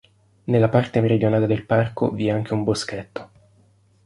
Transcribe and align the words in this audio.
Nella 0.45 0.67
parte 0.67 0.99
meridionale 0.99 1.45
del 1.45 1.63
parco 1.63 2.09
vi 2.09 2.25
è 2.25 2.31
anche 2.31 2.55
un 2.55 2.63
boschetto. 2.63 3.29